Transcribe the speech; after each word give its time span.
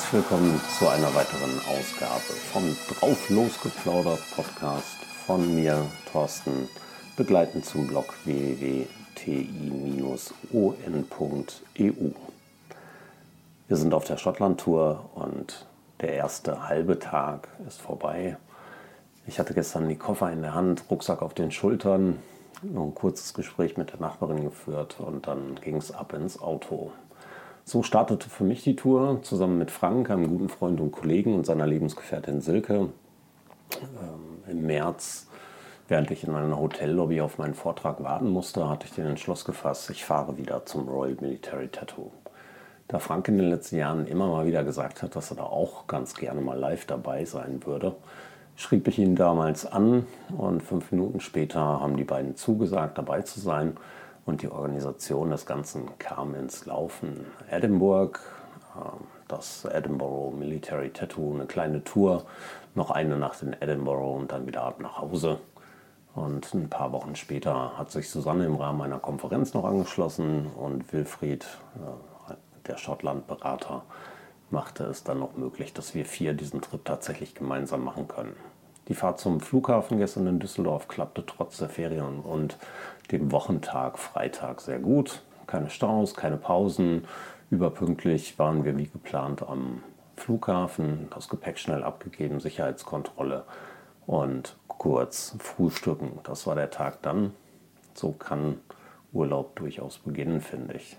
Herzlich 0.00 0.22
willkommen 0.22 0.58
zu 0.78 0.88
einer 0.88 1.14
weiteren 1.14 1.60
Ausgabe 1.68 2.32
vom 2.52 2.74
Drauf 2.88 3.28
losgeplaudert 3.28 4.20
Podcast 4.34 4.96
von 5.26 5.54
mir, 5.54 5.84
Thorsten, 6.10 6.70
begleitend 7.16 7.66
zum 7.66 7.86
Blog 7.86 8.14
www.ti-on.eu. 8.24 8.86
Wir 13.68 13.76
sind 13.76 13.92
auf 13.92 14.04
der 14.04 14.16
Schottland-Tour 14.16 15.10
und 15.16 15.66
der 16.00 16.14
erste 16.14 16.66
halbe 16.66 16.98
Tag 16.98 17.48
ist 17.68 17.82
vorbei. 17.82 18.38
Ich 19.26 19.38
hatte 19.38 19.52
gestern 19.52 19.86
die 19.86 19.96
Koffer 19.96 20.32
in 20.32 20.40
der 20.40 20.54
Hand, 20.54 20.84
Rucksack 20.90 21.20
auf 21.20 21.34
den 21.34 21.50
Schultern, 21.50 22.16
ein 22.62 22.94
kurzes 22.94 23.34
Gespräch 23.34 23.76
mit 23.76 23.92
der 23.92 24.00
Nachbarin 24.00 24.44
geführt 24.44 24.96
und 24.98 25.26
dann 25.26 25.56
ging 25.56 25.76
es 25.76 25.92
ab 25.92 26.14
ins 26.14 26.40
Auto. 26.40 26.90
So 27.64 27.82
startete 27.82 28.28
für 28.28 28.44
mich 28.44 28.62
die 28.64 28.76
Tour 28.76 29.20
zusammen 29.22 29.58
mit 29.58 29.70
Frank, 29.70 30.10
einem 30.10 30.28
guten 30.28 30.48
Freund 30.48 30.80
und 30.80 30.90
Kollegen 30.90 31.34
und 31.34 31.46
seiner 31.46 31.66
Lebensgefährtin 31.66 32.40
Silke. 32.40 32.88
Ähm, 33.72 34.50
Im 34.50 34.66
März, 34.66 35.28
während 35.88 36.10
ich 36.10 36.24
in 36.24 36.34
einer 36.34 36.58
Hotellobby 36.58 37.20
auf 37.20 37.38
meinen 37.38 37.54
Vortrag 37.54 38.02
warten 38.02 38.30
musste, 38.30 38.68
hatte 38.68 38.86
ich 38.86 38.94
den 38.94 39.06
Entschluss 39.06 39.44
gefasst, 39.44 39.90
ich 39.90 40.04
fahre 40.04 40.36
wieder 40.36 40.66
zum 40.66 40.88
Royal 40.88 41.16
Military 41.20 41.68
Tattoo. 41.68 42.10
Da 42.88 42.98
Frank 42.98 43.28
in 43.28 43.38
den 43.38 43.50
letzten 43.50 43.76
Jahren 43.76 44.06
immer 44.08 44.26
mal 44.26 44.46
wieder 44.46 44.64
gesagt 44.64 45.02
hat, 45.02 45.14
dass 45.14 45.30
er 45.30 45.36
da 45.36 45.44
auch 45.44 45.86
ganz 45.86 46.14
gerne 46.14 46.40
mal 46.40 46.58
live 46.58 46.86
dabei 46.86 47.24
sein 47.24 47.64
würde, 47.64 47.94
schrieb 48.56 48.88
ich 48.88 48.98
ihn 48.98 49.14
damals 49.14 49.64
an 49.64 50.06
und 50.36 50.62
fünf 50.62 50.90
Minuten 50.90 51.20
später 51.20 51.60
haben 51.60 51.96
die 51.96 52.04
beiden 52.04 52.34
zugesagt, 52.34 52.98
dabei 52.98 53.22
zu 53.22 53.38
sein 53.38 53.76
und 54.30 54.42
die 54.42 54.50
Organisation 54.50 55.30
des 55.30 55.44
Ganzen 55.44 55.98
kam 55.98 56.36
ins 56.36 56.64
Laufen. 56.64 57.26
Edinburgh, 57.50 58.20
ähm, 58.76 59.04
das 59.26 59.64
Edinburgh 59.64 60.36
Military 60.36 60.90
Tattoo, 60.90 61.34
eine 61.34 61.46
kleine 61.46 61.82
Tour, 61.82 62.24
noch 62.76 62.92
eine 62.92 63.16
Nacht 63.16 63.42
in 63.42 63.56
Edinburgh 63.60 64.16
und 64.16 64.30
dann 64.30 64.46
wieder 64.46 64.62
ab 64.62 64.80
nach 64.80 64.98
Hause. 64.98 65.40
Und 66.14 66.54
ein 66.54 66.68
paar 66.68 66.92
Wochen 66.92 67.16
später 67.16 67.76
hat 67.76 67.90
sich 67.90 68.08
Susanne 68.08 68.46
im 68.46 68.54
Rahmen 68.54 68.82
einer 68.82 69.00
Konferenz 69.00 69.52
noch 69.52 69.64
angeschlossen 69.64 70.46
und 70.46 70.92
Wilfried, 70.92 71.44
äh, 71.76 72.34
der 72.68 72.76
Schottland-Berater, 72.76 73.82
machte 74.50 74.84
es 74.84 75.02
dann 75.02 75.18
noch 75.18 75.36
möglich, 75.36 75.72
dass 75.72 75.94
wir 75.94 76.04
vier 76.04 76.34
diesen 76.34 76.60
Trip 76.60 76.84
tatsächlich 76.84 77.34
gemeinsam 77.34 77.82
machen 77.82 78.06
können. 78.06 78.36
Die 78.90 78.94
Fahrt 78.94 79.20
zum 79.20 79.40
Flughafen 79.40 79.98
gestern 79.98 80.26
in 80.26 80.40
Düsseldorf 80.40 80.88
klappte 80.88 81.24
trotz 81.24 81.58
der 81.58 81.68
Ferien 81.68 82.20
und 82.20 82.58
dem 83.12 83.32
Wochentag 83.32 83.98
Freitag 83.98 84.60
sehr 84.60 84.78
gut. 84.78 85.22
Keine 85.46 85.70
Staus, 85.70 86.14
keine 86.14 86.36
Pausen. 86.36 87.04
Überpünktlich 87.50 88.38
waren 88.38 88.64
wir 88.64 88.76
wie 88.78 88.88
geplant 88.88 89.42
am 89.42 89.82
Flughafen, 90.16 91.08
das 91.14 91.28
Gepäck 91.28 91.58
schnell 91.58 91.82
abgegeben, 91.82 92.40
Sicherheitskontrolle 92.40 93.44
und 94.06 94.56
kurz 94.68 95.36
frühstücken. 95.38 96.20
Das 96.24 96.46
war 96.46 96.54
der 96.54 96.70
Tag 96.70 97.02
dann. 97.02 97.32
So 97.94 98.12
kann 98.12 98.60
Urlaub 99.12 99.56
durchaus 99.56 99.98
beginnen, 99.98 100.40
finde 100.40 100.74
ich. 100.74 100.96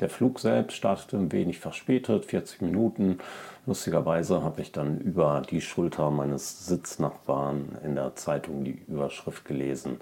Der 0.00 0.08
Flug 0.08 0.40
selbst 0.40 0.76
startete 0.76 1.16
ein 1.16 1.30
wenig 1.30 1.60
verspätet, 1.60 2.24
40 2.24 2.62
Minuten. 2.62 3.18
Lustigerweise 3.66 4.42
habe 4.42 4.60
ich 4.60 4.72
dann 4.72 4.98
über 4.98 5.42
die 5.48 5.60
Schulter 5.60 6.10
meines 6.10 6.66
Sitznachbarn 6.66 7.78
in 7.84 7.94
der 7.94 8.16
Zeitung 8.16 8.64
die 8.64 8.82
Überschrift 8.88 9.44
gelesen. 9.44 9.98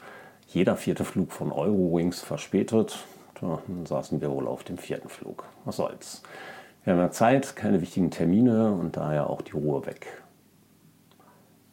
Jeder 0.53 0.77
vierte 0.77 1.05
Flug 1.05 1.31
von 1.31 1.53
Eurowings 1.53 2.23
verspätet. 2.23 3.05
Dann 3.41 3.87
saßen 3.87 4.21
wir 4.21 4.33
wohl 4.33 4.49
auf 4.49 4.65
dem 4.65 4.79
vierten 4.79 5.09
Flug. 5.09 5.45
Was 5.65 5.77
soll's. 5.77 6.23
Wir 6.83 6.95
haben 6.95 7.01
ja 7.01 7.13
Zeit, 7.13 7.55
keine 7.55 7.81
wichtigen 7.81 8.11
Termine 8.11 8.73
und 8.73 8.97
daher 8.97 9.31
auch 9.31 9.43
die 9.43 9.53
Ruhe 9.53 9.87
weg. 9.87 10.09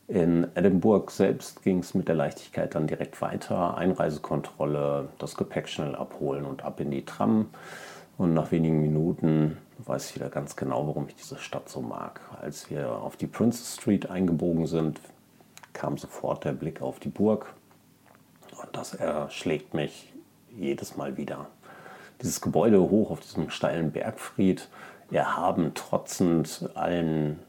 In 0.08 0.48
Edinburgh 0.54 1.12
selbst 1.12 1.64
ging 1.64 1.80
es 1.80 1.96
mit 1.96 2.08
der 2.08 2.14
Leichtigkeit 2.14 2.76
dann 2.76 2.86
direkt 2.86 3.20
weiter. 3.20 3.76
Einreisekontrolle, 3.78 5.10
das 5.18 5.36
Gepäck 5.36 5.68
schnell 5.70 5.96
abholen 5.96 6.46
und 6.46 6.64
ab 6.64 6.80
in 6.80 6.92
die 6.92 7.04
Tram. 7.04 7.48
Und 8.20 8.36
nach 8.36 8.52
wenigen 8.52 8.80
Minuten 8.80 9.58
weiß 9.80 10.12
ich 10.12 10.16
wieder 10.16 10.30
ganz 10.30 10.56
genau, 10.56 10.86
warum 10.86 11.08
ich 11.08 11.16
diese 11.16 11.38
Stadt 11.40 11.68
so 11.68 11.82
mag. 11.82 12.22
Als 12.40 12.70
wir 12.70 12.92
auf 12.92 13.18
die 13.18 13.28
Princess 13.28 13.74
Street 13.74 14.12
eingebogen 14.12 14.68
sind, 14.68 15.02
kam 15.74 15.98
sofort 15.98 16.46
der 16.46 16.54
Blick 16.54 16.84
auf 16.84 17.00
die 17.00 17.10
Burg. 17.10 17.56
Und 18.62 18.76
das 18.76 18.94
erschlägt 18.94 19.74
mich 19.74 20.14
jedes 20.50 20.98
Mal 20.98 21.18
wieder. 21.18 21.48
Dieses 22.22 22.42
Gebäude 22.42 22.80
hoch 22.80 23.12
auf 23.12 23.20
diesem 23.20 23.50
steilen 23.50 23.92
Bergfried, 23.92 24.70
erhaben, 25.12 25.74
trotzend 25.74 26.70
allen 26.74 27.40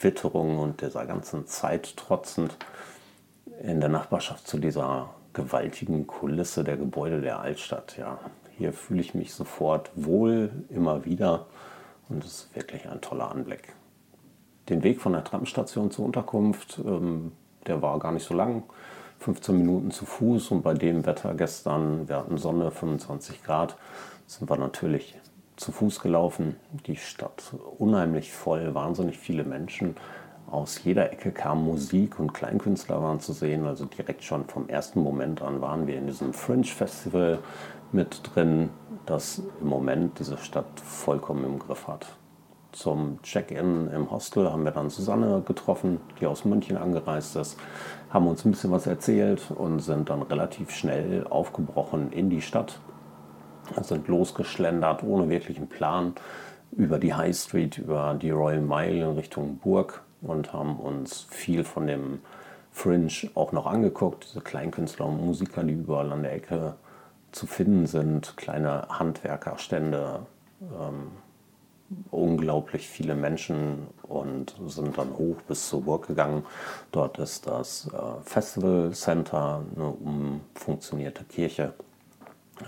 Witterungen 0.00 0.58
und 0.58 0.80
dieser 0.80 1.06
ganzen 1.06 1.46
Zeit 1.46 1.96
trotzend, 1.96 2.56
in 3.62 3.80
der 3.80 3.90
Nachbarschaft 3.90 4.48
zu 4.48 4.58
dieser 4.58 5.10
gewaltigen 5.34 6.06
Kulisse 6.06 6.64
der 6.64 6.76
Gebäude 6.76 7.20
der 7.20 7.40
Altstadt. 7.40 7.96
Ja, 7.98 8.18
hier 8.56 8.72
fühle 8.72 9.00
ich 9.00 9.14
mich 9.14 9.34
sofort 9.34 9.90
wohl, 9.94 10.50
immer 10.70 11.04
wieder. 11.04 11.46
Und 12.08 12.24
es 12.24 12.32
ist 12.32 12.56
wirklich 12.56 12.88
ein 12.88 13.00
toller 13.00 13.30
Anblick. 13.30 13.74
Den 14.68 14.82
Weg 14.82 15.00
von 15.00 15.12
der 15.12 15.24
Tramstation 15.24 15.90
zur 15.90 16.06
Unterkunft, 16.06 16.80
ähm, 16.84 17.32
der 17.66 17.82
war 17.82 17.98
gar 17.98 18.12
nicht 18.12 18.26
so 18.26 18.34
lang. 18.34 18.62
15 19.20 19.56
Minuten 19.56 19.90
zu 19.90 20.06
Fuß 20.06 20.50
und 20.50 20.62
bei 20.62 20.72
dem 20.72 21.04
Wetter 21.04 21.34
gestern, 21.34 22.08
wir 22.08 22.16
hatten 22.16 22.38
Sonne, 22.38 22.70
25 22.70 23.44
Grad, 23.44 23.76
sind 24.26 24.48
wir 24.48 24.56
natürlich 24.56 25.18
zu 25.56 25.72
Fuß 25.72 26.00
gelaufen. 26.00 26.56
Die 26.86 26.96
Stadt 26.96 27.54
unheimlich 27.78 28.32
voll, 28.32 28.74
wahnsinnig 28.74 29.18
viele 29.18 29.44
Menschen. 29.44 29.96
Aus 30.50 30.82
jeder 30.84 31.12
Ecke 31.12 31.32
kam 31.32 31.64
Musik 31.64 32.18
und 32.18 32.32
Kleinkünstler 32.32 33.02
waren 33.02 33.20
zu 33.20 33.34
sehen. 33.34 33.66
Also 33.66 33.84
direkt 33.84 34.24
schon 34.24 34.46
vom 34.46 34.70
ersten 34.70 35.02
Moment 35.02 35.42
an 35.42 35.60
waren 35.60 35.86
wir 35.86 35.98
in 35.98 36.06
diesem 36.06 36.32
Fringe 36.32 36.64
Festival 36.64 37.40
mit 37.92 38.22
drin, 38.24 38.70
das 39.04 39.42
im 39.60 39.68
Moment 39.68 40.18
diese 40.18 40.38
Stadt 40.38 40.80
vollkommen 40.80 41.44
im 41.44 41.58
Griff 41.58 41.86
hat. 41.86 42.06
Zum 42.72 43.20
Check-in 43.22 43.88
im 43.88 44.10
Hostel 44.10 44.50
haben 44.50 44.64
wir 44.64 44.70
dann 44.70 44.90
Susanne 44.90 45.42
getroffen, 45.44 46.00
die 46.20 46.26
aus 46.26 46.44
München 46.44 46.76
angereist 46.76 47.36
ist, 47.36 47.58
haben 48.10 48.26
uns 48.26 48.44
ein 48.44 48.52
bisschen 48.52 48.70
was 48.70 48.86
erzählt 48.86 49.50
und 49.50 49.80
sind 49.80 50.10
dann 50.10 50.22
relativ 50.22 50.70
schnell 50.70 51.26
aufgebrochen 51.28 52.12
in 52.12 52.30
die 52.30 52.42
Stadt, 52.42 52.80
sind 53.82 54.08
losgeschlendert 54.08 55.02
ohne 55.02 55.28
wirklichen 55.28 55.68
Plan 55.68 56.14
über 56.72 56.98
die 56.98 57.14
High 57.14 57.36
Street, 57.36 57.78
über 57.78 58.14
die 58.20 58.30
Royal 58.30 58.60
Mile 58.60 59.04
in 59.04 59.16
Richtung 59.16 59.58
Burg 59.58 60.02
und 60.22 60.52
haben 60.52 60.76
uns 60.76 61.26
viel 61.30 61.64
von 61.64 61.86
dem 61.86 62.20
Fringe 62.72 63.10
auch 63.34 63.52
noch 63.52 63.66
angeguckt, 63.66 64.26
diese 64.28 64.40
Kleinkünstler 64.40 65.06
und 65.06 65.24
Musiker, 65.24 65.64
die 65.64 65.72
überall 65.72 66.12
an 66.12 66.22
der 66.22 66.34
Ecke 66.34 66.74
zu 67.32 67.46
finden 67.46 67.86
sind, 67.86 68.36
kleine 68.36 68.86
Handwerkerstände, 68.88 70.20
ähm, 70.60 71.08
unglaublich 72.10 72.88
viele 72.88 73.14
Menschen 73.14 73.88
und 74.02 74.54
sind 74.66 74.96
dann 74.96 75.16
hoch 75.16 75.36
bis 75.48 75.68
zur 75.68 75.82
Burg 75.82 76.06
gegangen. 76.06 76.44
Dort 76.92 77.18
ist 77.18 77.46
das 77.46 77.88
äh, 77.92 78.22
Festival 78.22 78.92
Center, 78.92 79.62
eine 79.74 79.86
umfunktionierte 79.86 81.24
Kirche. 81.24 81.74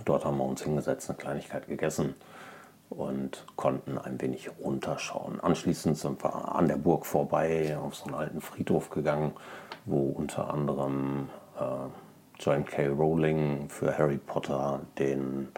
Dort 0.05 0.25
haben 0.25 0.39
wir 0.39 0.45
uns 0.45 0.63
hingesetzt, 0.63 1.09
eine 1.09 1.19
Kleinigkeit 1.19 1.69
gegessen 1.69 2.15
und 2.89 3.47
konnten 3.57 3.99
ein 3.99 4.21
wenig 4.21 4.51
runterschauen. 4.63 5.41
Anschließend 5.41 5.97
sind 5.97 6.23
wir 6.23 6.55
an 6.55 6.69
der 6.69 6.77
Burg 6.77 7.07
vorbei 7.07 7.77
auf 7.79 7.95
so 7.95 8.07
einen 8.07 8.15
alten 8.15 8.41
Friedhof 8.41 8.91
gegangen, 8.91 9.33
wo 9.85 10.11
unter 10.11 10.53
anderem 10.53 11.29
äh, 11.59 11.89
John 12.39 12.65
K. 12.65 12.89
Rowling 12.89 13.69
für 13.69 13.97
Harry 13.97 14.19
Potter 14.19 14.81
den, 14.99 15.49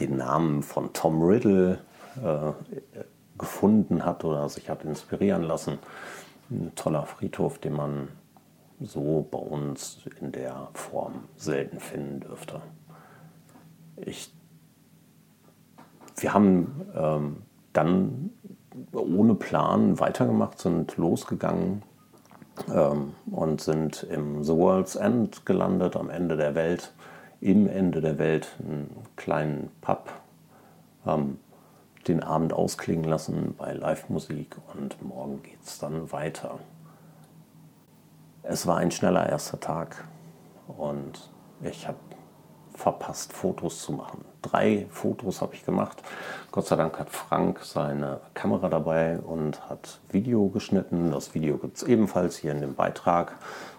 den 0.00 0.16
Namen 0.18 0.62
von 0.62 0.92
Tom 0.92 1.22
Riddle 1.22 1.78
gefunden 3.38 4.04
hat 4.04 4.24
oder 4.24 4.48
sich 4.48 4.70
hat 4.70 4.84
inspirieren 4.84 5.42
lassen. 5.42 5.78
Ein 6.50 6.72
toller 6.74 7.04
Friedhof, 7.04 7.58
den 7.58 7.74
man 7.74 8.08
so 8.80 9.26
bei 9.30 9.38
uns 9.38 10.00
in 10.20 10.32
der 10.32 10.68
Form 10.74 11.24
selten 11.36 11.80
finden 11.80 12.20
dürfte. 12.20 12.60
Ich, 13.96 14.32
wir 16.16 16.34
haben 16.34 16.86
ähm, 16.94 17.42
dann 17.72 18.30
ohne 18.92 19.34
Plan 19.34 19.98
weitergemacht, 19.98 20.58
sind 20.58 20.96
losgegangen 20.96 21.82
ähm, 22.72 23.14
und 23.30 23.60
sind 23.60 24.02
im 24.04 24.44
The 24.44 24.54
World's 24.54 24.96
End 24.96 25.46
gelandet, 25.46 25.96
am 25.96 26.10
Ende 26.10 26.36
der 26.36 26.54
Welt, 26.54 26.92
im 27.40 27.66
Ende 27.66 28.00
der 28.00 28.18
Welt, 28.18 28.48
einen 28.60 28.94
kleinen 29.16 29.70
Pub, 29.80 30.10
haben 31.04 31.38
den 32.08 32.22
Abend 32.22 32.52
ausklingen 32.52 33.04
lassen 33.04 33.54
bei 33.56 33.72
Live-Musik 33.72 34.56
und 34.74 35.02
morgen 35.02 35.42
geht 35.42 35.62
es 35.64 35.78
dann 35.78 36.12
weiter. 36.12 36.58
Es 38.42 38.66
war 38.66 38.76
ein 38.78 38.90
schneller 38.90 39.28
erster 39.28 39.58
Tag 39.58 40.04
und 40.68 41.30
ich 41.62 41.88
habe 41.88 41.98
verpasst, 42.74 43.32
Fotos 43.32 43.82
zu 43.82 43.92
machen. 43.92 44.24
Drei 44.42 44.86
Fotos 44.90 45.40
habe 45.40 45.54
ich 45.54 45.64
gemacht. 45.64 46.02
Gott 46.52 46.66
sei 46.66 46.76
Dank 46.76 46.98
hat 46.98 47.10
Frank 47.10 47.60
seine 47.62 48.20
Kamera 48.34 48.68
dabei 48.68 49.18
und 49.18 49.68
hat 49.68 49.98
Video 50.10 50.48
geschnitten. 50.48 51.10
Das 51.10 51.34
Video 51.34 51.56
gibt 51.56 51.78
es 51.78 51.82
ebenfalls 51.82 52.36
hier 52.36 52.52
in 52.52 52.60
dem 52.60 52.74
Beitrag 52.74 53.36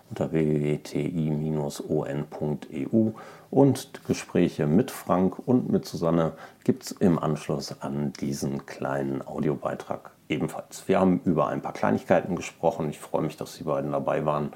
unter 0.10 0.32
www.ti-on.eu 0.32 1.62
und 3.50 4.02
Gespräche 4.06 4.68
mit 4.68 4.92
Frank 4.92 5.40
und 5.46 5.70
mit 5.70 5.86
Susanne 5.86 6.34
gibt 6.64 6.84
es 6.84 6.92
im 6.92 7.18
Anschluss 7.20 7.82
an 7.82 8.14
diesen 8.14 8.66
kleinen 8.66 9.26
Audiobeitrag 9.26 10.12
ebenfalls. 10.30 10.88
Wir 10.88 11.00
haben 11.00 11.22
über 11.26 11.48
ein 11.48 11.62
paar 11.62 11.74
Kleinigkeiten 11.74 12.36
gesprochen. 12.36 12.90
Ich 12.90 13.00
freue 13.00 13.22
mich, 13.22 13.38
dass 13.38 13.58
die 13.58 13.64
beiden 13.64 13.92
dabei 13.92 14.26
waren 14.26 14.52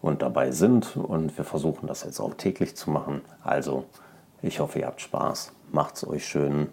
und 0.00 0.22
dabei 0.22 0.50
sind 0.50 0.96
und 0.96 1.36
wir 1.36 1.44
versuchen 1.44 1.86
das 1.86 2.02
jetzt 2.02 2.20
auch 2.20 2.34
täglich 2.34 2.76
zu 2.76 2.90
machen. 2.90 3.22
Also, 3.42 3.84
ich 4.42 4.58
hoffe, 4.58 4.80
ihr 4.80 4.86
habt 4.86 5.00
Spaß. 5.00 5.52
Macht's 5.70 6.06
euch 6.06 6.26
schön. 6.26 6.68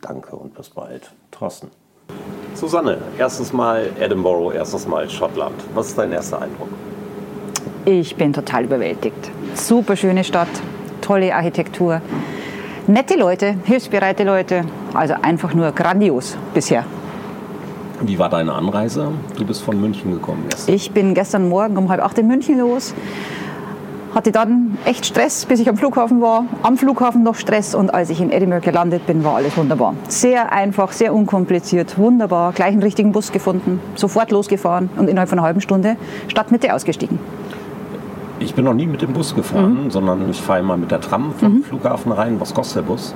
Danke 0.00 0.36
und 0.36 0.54
bis 0.54 0.70
bald. 0.70 1.12
Thorsten. 1.32 1.70
Susanne, 2.54 2.98
erstes 3.18 3.52
Mal 3.52 3.90
Edinburgh, 3.98 4.52
erstes 4.54 4.86
Mal 4.86 5.10
Schottland. 5.10 5.56
Was 5.74 5.88
ist 5.88 5.98
dein 5.98 6.12
erster 6.12 6.40
Eindruck? 6.40 6.68
Ich 7.90 8.16
bin 8.16 8.34
total 8.34 8.64
überwältigt. 8.64 9.30
Super 9.54 9.96
schöne 9.96 10.22
Stadt, 10.22 10.50
tolle 11.00 11.34
Architektur, 11.34 12.02
nette 12.86 13.16
Leute, 13.16 13.54
hilfsbereite 13.64 14.24
Leute. 14.24 14.66
Also 14.92 15.14
einfach 15.22 15.54
nur 15.54 15.72
grandios 15.72 16.36
bisher. 16.52 16.84
Wie 18.02 18.18
war 18.18 18.28
deine 18.28 18.52
Anreise? 18.52 19.12
Du 19.38 19.46
bist 19.46 19.62
von 19.62 19.80
München 19.80 20.12
gekommen 20.12 20.44
gestern. 20.50 20.74
Ich 20.74 20.90
bin 20.90 21.14
gestern 21.14 21.48
Morgen 21.48 21.78
um 21.78 21.88
halb 21.88 22.04
acht 22.04 22.18
in 22.18 22.26
München 22.28 22.58
los. 22.58 22.92
Hatte 24.14 24.32
dann 24.32 24.76
echt 24.84 25.06
Stress, 25.06 25.46
bis 25.46 25.58
ich 25.58 25.68
am 25.70 25.78
Flughafen 25.78 26.20
war. 26.20 26.44
Am 26.62 26.76
Flughafen 26.76 27.22
noch 27.22 27.36
Stress 27.36 27.74
und 27.74 27.94
als 27.94 28.10
ich 28.10 28.20
in 28.20 28.30
Edinburgh 28.30 28.62
gelandet 28.62 29.06
bin, 29.06 29.24
war 29.24 29.36
alles 29.36 29.56
wunderbar. 29.56 29.94
Sehr 30.08 30.52
einfach, 30.52 30.92
sehr 30.92 31.14
unkompliziert, 31.14 31.96
wunderbar. 31.96 32.52
Gleich 32.52 32.72
einen 32.72 32.82
richtigen 32.82 33.12
Bus 33.12 33.32
gefunden, 33.32 33.80
sofort 33.94 34.30
losgefahren 34.30 34.90
und 34.98 35.08
innerhalb 35.08 35.30
von 35.30 35.38
einer 35.38 35.46
halben 35.46 35.62
Stunde 35.62 35.96
Stadtmitte 36.26 36.74
ausgestiegen. 36.74 37.18
Ich 38.48 38.54
bin 38.54 38.64
noch 38.64 38.72
nie 38.72 38.86
mit 38.86 39.02
dem 39.02 39.12
Bus 39.12 39.34
gefahren, 39.34 39.84
mhm. 39.84 39.90
sondern 39.90 40.30
ich 40.30 40.40
fahre 40.40 40.60
immer 40.60 40.78
mit 40.78 40.90
der 40.90 41.02
Tram 41.02 41.34
vom 41.34 41.56
mhm. 41.56 41.62
Flughafen 41.64 42.12
rein. 42.12 42.40
Was 42.40 42.54
kostet 42.54 42.76
der 42.78 42.82
Bus? 42.88 43.14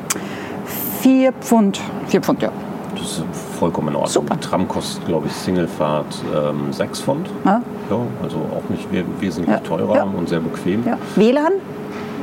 Vier 1.00 1.32
Pfund. 1.32 1.80
Vier 2.06 2.20
Pfund, 2.20 2.42
ja. 2.42 2.50
Das 2.94 3.12
ist 3.12 3.24
vollkommen 3.58 3.88
in 3.88 3.94
Ordnung. 3.94 4.12
Super. 4.12 4.34
Die 4.34 4.40
Tram 4.40 4.68
kostet, 4.68 5.06
glaube 5.06 5.28
ich, 5.28 5.32
Singlefahrt 5.32 6.22
ähm, 6.36 6.70
sechs 6.70 7.00
Pfund. 7.00 7.30
Ja. 7.46 7.62
ja. 7.88 7.96
Also 8.22 8.36
auch 8.36 8.68
nicht 8.68 8.86
wesentlich 9.20 9.56
ja. 9.56 9.60
teurer 9.60 9.96
ja. 9.96 10.02
und 10.02 10.28
sehr 10.28 10.40
bequem. 10.40 10.84
WLAN? 11.16 11.52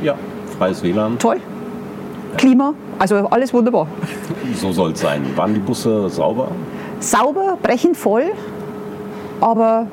Ja, 0.02 0.14
freies 0.56 0.80
WLAN. 0.84 1.18
Toll. 1.18 1.38
Klima, 2.36 2.74
also 3.00 3.26
alles 3.28 3.52
wunderbar. 3.52 3.88
So 4.54 4.70
soll 4.70 4.92
es 4.92 5.00
sein. 5.00 5.24
Waren 5.34 5.54
die 5.54 5.60
Busse 5.60 6.08
sauber? 6.08 6.46
Sauber, 7.00 7.58
brechend 7.60 7.96
voll, 7.96 8.30
aber 9.40 9.88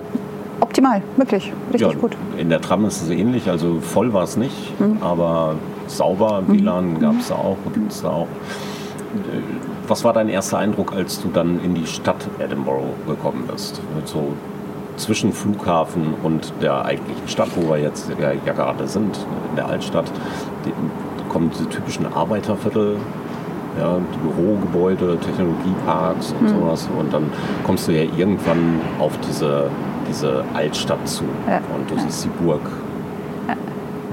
optimal, 0.59 1.01
wirklich, 1.15 1.51
richtig 1.73 1.93
ja, 1.93 1.97
gut. 1.97 2.15
In 2.37 2.49
der 2.49 2.61
Tram 2.61 2.85
ist 2.85 3.01
es 3.01 3.09
ähnlich, 3.09 3.49
also 3.49 3.79
voll 3.79 4.13
war 4.13 4.23
es 4.23 4.37
nicht, 4.37 4.79
mhm. 4.79 4.97
aber 5.01 5.55
sauber, 5.87 6.43
WLAN 6.47 6.93
mhm. 6.93 6.99
gab 6.99 7.19
es 7.19 7.29
da 7.29 7.35
auch, 7.35 7.57
gibt 7.73 7.91
es 7.91 8.01
da 8.01 8.09
auch. 8.09 8.27
Was 9.87 10.03
war 10.03 10.13
dein 10.13 10.29
erster 10.29 10.57
Eindruck, 10.57 10.93
als 10.93 11.21
du 11.21 11.29
dann 11.29 11.63
in 11.63 11.73
die 11.73 11.87
Stadt 11.87 12.27
Edinburgh 12.39 12.89
gekommen 13.07 13.45
bist? 13.49 13.81
So 14.05 14.33
zwischen 14.97 15.31
Flughafen 15.31 16.13
und 16.23 16.51
der 16.61 16.83
eigentlichen 16.83 17.27
Stadt, 17.27 17.49
wo 17.55 17.69
wir 17.69 17.77
jetzt 17.77 18.09
ja, 18.19 18.31
ja 18.33 18.53
gerade 18.53 18.87
sind, 18.87 19.17
in 19.49 19.55
der 19.55 19.67
Altstadt, 19.67 20.11
die, 20.65 20.73
kommen 21.29 21.51
diese 21.51 21.69
typischen 21.69 22.11
Arbeiterviertel, 22.11 22.97
ja, 23.79 23.99
Bürogebäude, 24.23 25.17
Technologieparks 25.19 26.33
und 26.39 26.43
mhm. 26.43 26.59
sowas. 26.59 26.89
Und 26.97 27.13
dann 27.13 27.29
kommst 27.63 27.87
du 27.87 27.91
ja 27.91 28.09
irgendwann 28.17 28.81
auf 28.99 29.17
diese 29.19 29.69
diese 30.09 30.43
Altstadt 30.53 31.07
zu 31.07 31.23
ja. 31.47 31.61
und 31.75 31.89
du 31.89 31.95
ja. 31.95 32.01
siehst 32.01 32.25
die 32.25 32.43
Burg. 32.43 32.61
Ja. 33.47 33.55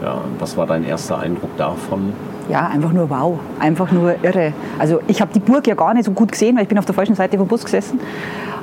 ja. 0.02 0.20
Was 0.38 0.56
war 0.56 0.67
dein 0.67 0.85
erster 0.85 1.19
Eindruck 1.19 1.56
davon? 1.56 2.12
Ja, 2.49 2.67
einfach 2.67 2.93
nur 2.93 3.08
wow, 3.08 3.38
einfach 3.58 3.91
nur 3.91 4.17
irre. 4.23 4.52
Also 4.79 5.00
ich 5.06 5.20
habe 5.20 5.32
die 5.32 5.41
Burg 5.41 5.67
ja 5.67 5.75
gar 5.75 5.94
nicht 5.94 6.05
so 6.05 6.12
gut 6.12 6.32
gesehen, 6.32 6.56
weil 6.56 6.64
ich 6.64 6.69
bin 6.69 6.79
auf 6.79 6.85
der 6.85 6.94
falschen 6.94 7.14
Seite 7.14 7.38
vom 7.38 7.49
Bus 7.49 7.64
gesessen. 7.64 7.99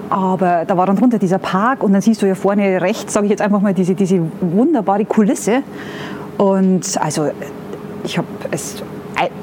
Aber 0.10 0.66
da 0.66 0.76
war 0.78 0.86
dann 0.86 0.98
drunter 0.98 1.18
dieser 1.18 1.40
Park 1.40 1.84
und 1.84 1.94
dann 1.94 2.02
siehst 2.02 2.22
du 2.22 2.28
ja 2.28 2.36
vorne 2.36 2.82
rechts, 2.82 3.14
sage 3.14 3.26
ich 3.26 3.32
jetzt 3.32 3.42
einfach 3.42 3.62
mal, 3.62 3.74
diese, 3.74 3.96
diese 3.96 4.22
wunderbare 4.42 5.06
Kulisse. 5.06 5.64
Und 6.38 7.02
also 7.02 7.30
ich 8.04 8.18
habe 8.18 8.28
es 8.52 8.84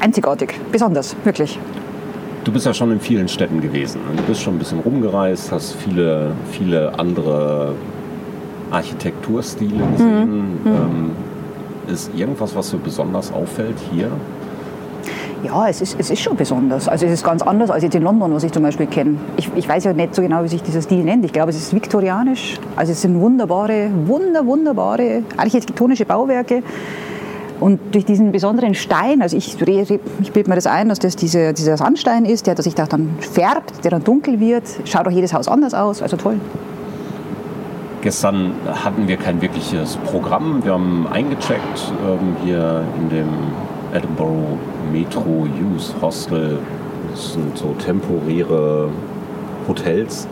einzigartig, 0.00 0.54
besonders, 0.70 1.16
wirklich. 1.24 1.58
Du 2.48 2.54
bist 2.54 2.64
ja 2.64 2.72
schon 2.72 2.90
in 2.90 2.98
vielen 2.98 3.28
Städten 3.28 3.60
gewesen. 3.60 4.00
Du 4.16 4.22
bist 4.22 4.40
schon 4.40 4.54
ein 4.54 4.58
bisschen 4.58 4.78
rumgereist, 4.78 5.52
hast 5.52 5.74
viele, 5.74 6.32
viele 6.50 6.98
andere 6.98 7.74
Architekturstile 8.70 9.84
mhm. 9.84 9.92
gesehen. 9.92 10.38
Mhm. 10.64 10.66
Ähm, 10.66 11.10
ist 11.92 12.10
irgendwas, 12.16 12.56
was 12.56 12.70
so 12.70 12.78
besonders 12.78 13.30
auffällt 13.34 13.76
hier? 13.92 14.10
Ja, 15.44 15.68
es 15.68 15.82
ist, 15.82 15.96
es 16.00 16.08
ist 16.08 16.22
schon 16.22 16.38
besonders. 16.38 16.88
Also 16.88 17.04
es 17.04 17.12
ist 17.12 17.22
ganz 17.22 17.42
anders 17.42 17.70
als 17.70 17.82
jetzt 17.82 17.94
in 17.94 18.02
London, 18.02 18.32
was 18.32 18.44
ich 18.44 18.52
zum 18.52 18.62
Beispiel 18.62 18.86
kenne. 18.86 19.16
Ich, 19.36 19.50
ich 19.54 19.68
weiß 19.68 19.84
ja 19.84 19.92
nicht 19.92 20.14
so 20.14 20.22
genau, 20.22 20.42
wie 20.42 20.48
sich 20.48 20.62
dieser 20.62 20.80
Stil 20.80 21.04
nennt. 21.04 21.26
Ich 21.26 21.34
glaube, 21.34 21.50
es 21.50 21.56
ist 21.58 21.74
viktorianisch. 21.74 22.58
Also 22.76 22.92
es 22.92 23.02
sind 23.02 23.20
wunderbare, 23.20 23.90
wunder, 24.06 24.46
wunderbare 24.46 25.22
architektonische 25.36 26.06
Bauwerke. 26.06 26.62
Und 27.60 27.94
durch 27.94 28.04
diesen 28.04 28.30
besonderen 28.30 28.74
Stein, 28.74 29.20
also 29.20 29.36
ich, 29.36 29.60
ich 29.60 30.32
bilde 30.32 30.48
mir 30.48 30.54
das 30.54 30.66
ein, 30.66 30.88
dass 30.88 30.98
das 31.00 31.16
diese, 31.16 31.52
dieser 31.52 31.76
Sandstein 31.76 32.24
ist, 32.24 32.46
der 32.46 32.60
sich 32.62 32.74
da 32.74 32.86
dann 32.86 33.16
färbt, 33.18 33.84
der 33.84 33.90
dann 33.90 34.04
dunkel 34.04 34.38
wird, 34.38 34.64
schaut 34.84 35.06
auch 35.08 35.12
jedes 35.12 35.34
Haus 35.34 35.48
anders 35.48 35.74
aus, 35.74 36.00
also 36.02 36.16
toll. 36.16 36.38
Gestern 38.00 38.52
hatten 38.64 39.08
wir 39.08 39.16
kein 39.16 39.42
wirkliches 39.42 39.96
Programm. 39.96 40.64
Wir 40.64 40.74
haben 40.74 41.08
eingecheckt 41.08 41.92
ähm, 42.06 42.36
hier 42.44 42.84
in 42.96 43.08
dem 43.08 43.28
Edinburgh 43.92 44.56
Metro 44.92 45.48
Youth 45.60 45.94
Hostel. 46.00 46.60
Das 47.10 47.32
sind 47.32 47.58
so 47.58 47.74
temporäre 47.84 48.90
Hotels, 49.66 50.28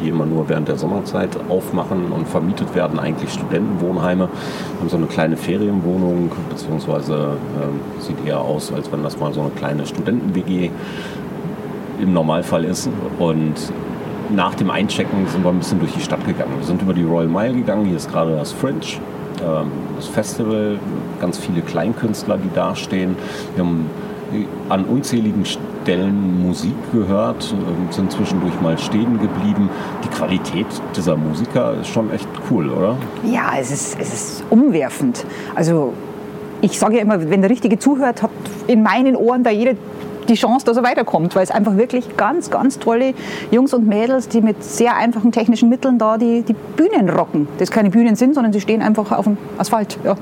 die 0.00 0.08
immer 0.08 0.26
nur 0.26 0.48
während 0.48 0.68
der 0.68 0.76
Sommerzeit 0.76 1.30
aufmachen 1.48 2.12
und 2.12 2.28
vermietet 2.28 2.74
werden, 2.74 2.98
eigentlich 2.98 3.32
Studentenwohnheime. 3.32 4.28
Wir 4.28 4.80
haben 4.80 4.88
so 4.88 4.96
eine 4.96 5.06
kleine 5.06 5.36
Ferienwohnung, 5.36 6.30
beziehungsweise 6.48 7.36
äh, 7.58 8.02
sieht 8.02 8.16
eher 8.26 8.40
aus, 8.40 8.72
als 8.72 8.90
wenn 8.92 9.02
das 9.02 9.18
mal 9.18 9.32
so 9.32 9.40
eine 9.40 9.50
kleine 9.50 9.86
Studenten-WG 9.86 10.70
im 12.00 12.12
Normalfall 12.12 12.64
ist. 12.64 12.88
Und 13.18 13.54
nach 14.30 14.54
dem 14.54 14.70
Einchecken 14.70 15.26
sind 15.28 15.44
wir 15.44 15.50
ein 15.50 15.58
bisschen 15.58 15.78
durch 15.80 15.92
die 15.92 16.00
Stadt 16.00 16.26
gegangen. 16.26 16.52
Wir 16.58 16.66
sind 16.66 16.82
über 16.82 16.94
die 16.94 17.04
Royal 17.04 17.28
Mile 17.28 17.54
gegangen, 17.54 17.86
hier 17.86 17.96
ist 17.96 18.10
gerade 18.10 18.36
das 18.36 18.52
Fringe, 18.52 18.80
ähm, 19.42 19.70
das 19.96 20.08
Festival, 20.08 20.78
ganz 21.20 21.38
viele 21.38 21.60
Kleinkünstler, 21.62 22.38
die 22.38 22.50
da 22.54 22.74
stehen. 22.74 23.16
Wir 23.54 23.64
haben 23.64 23.86
an 24.68 24.84
unzähligen 24.84 25.44
Stellen 25.84 26.42
Musik 26.42 26.72
gehört, 26.94 27.54
sind 27.90 28.10
zwischendurch 28.10 28.58
mal 28.62 28.78
stehen 28.78 29.20
geblieben. 29.20 29.68
Die 30.02 30.08
Qualität 30.08 30.64
dieser 30.96 31.14
Musiker 31.14 31.74
ist 31.78 31.88
schon 31.88 32.10
echt 32.10 32.26
cool, 32.50 32.70
oder? 32.70 32.96
Ja, 33.22 33.50
es 33.60 33.70
ist, 33.70 34.00
es 34.00 34.14
ist 34.14 34.44
umwerfend. 34.48 35.26
Also 35.54 35.92
ich 36.62 36.78
sage 36.78 36.96
ja 36.96 37.02
immer, 37.02 37.28
wenn 37.28 37.42
der 37.42 37.50
Richtige 37.50 37.78
zuhört, 37.78 38.22
hat 38.22 38.30
in 38.66 38.82
meinen 38.82 39.14
Ohren 39.14 39.44
da 39.44 39.50
jede 39.50 39.76
die 40.26 40.36
Chance, 40.36 40.64
dass 40.64 40.78
er 40.78 40.84
weiterkommt, 40.84 41.36
weil 41.36 41.42
es 41.42 41.50
einfach 41.50 41.76
wirklich 41.76 42.16
ganz, 42.16 42.48
ganz 42.48 42.78
tolle 42.78 43.12
Jungs 43.50 43.74
und 43.74 43.86
Mädels, 43.86 44.28
die 44.28 44.40
mit 44.40 44.64
sehr 44.64 44.96
einfachen 44.96 45.32
technischen 45.32 45.68
Mitteln 45.68 45.98
da 45.98 46.16
die, 46.16 46.40
die 46.40 46.54
Bühnen 46.54 47.10
rocken. 47.10 47.46
Das 47.58 47.70
keine 47.70 47.90
Bühnen 47.90 48.16
sind, 48.16 48.32
sondern 48.32 48.54
sie 48.54 48.62
stehen 48.62 48.80
einfach 48.80 49.12
auf 49.12 49.26
dem 49.26 49.36
Asphalt. 49.58 49.98
Ja. 50.02 50.16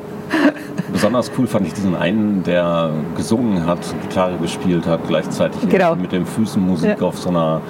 Besonders 1.02 1.32
cool 1.36 1.48
fand 1.48 1.66
ich 1.66 1.72
diesen 1.72 1.96
einen, 1.96 2.44
der 2.44 2.92
gesungen 3.16 3.66
hat, 3.66 3.80
Gitarre 4.02 4.36
gespielt 4.36 4.86
hat, 4.86 5.00
gleichzeitig 5.08 5.68
genau. 5.68 5.96
mit 5.96 6.12
den 6.12 6.24
Füßen 6.24 6.64
Musik 6.64 7.00
ja. 7.00 7.04
auf, 7.04 7.18
so 7.18 7.30
einer, 7.30 7.60